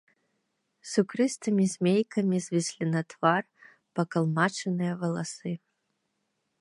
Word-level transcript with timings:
Сукрыстымі 0.91 1.65
змейкамі 1.73 2.37
звіслі 2.45 2.85
на 2.95 3.01
твар 3.15 3.43
пакалмачаныя 4.01 4.93
валасы. 5.03 5.53